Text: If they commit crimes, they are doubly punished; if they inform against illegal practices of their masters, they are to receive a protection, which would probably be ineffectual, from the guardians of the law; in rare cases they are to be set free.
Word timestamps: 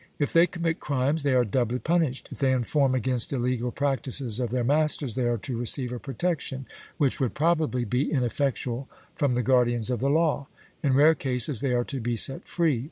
If 0.17 0.33
they 0.33 0.47
commit 0.47 0.79
crimes, 0.79 1.21
they 1.21 1.35
are 1.35 1.45
doubly 1.45 1.77
punished; 1.77 2.29
if 2.31 2.39
they 2.39 2.51
inform 2.53 2.95
against 2.95 3.31
illegal 3.33 3.69
practices 3.69 4.39
of 4.39 4.49
their 4.49 4.63
masters, 4.63 5.13
they 5.13 5.25
are 5.25 5.37
to 5.37 5.55
receive 5.59 5.93
a 5.93 5.99
protection, 5.99 6.65
which 6.97 7.19
would 7.19 7.35
probably 7.35 7.85
be 7.85 8.11
ineffectual, 8.11 8.87
from 9.15 9.35
the 9.35 9.43
guardians 9.43 9.91
of 9.91 9.99
the 9.99 10.09
law; 10.09 10.47
in 10.81 10.93
rare 10.95 11.13
cases 11.13 11.61
they 11.61 11.73
are 11.75 11.83
to 11.85 11.99
be 11.99 12.15
set 12.15 12.47
free. 12.47 12.79